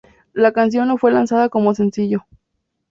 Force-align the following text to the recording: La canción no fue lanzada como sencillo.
La 0.33 0.51
canción 0.51 0.87
no 0.87 0.97
fue 0.97 1.11
lanzada 1.11 1.49
como 1.49 1.75
sencillo. 1.75 2.25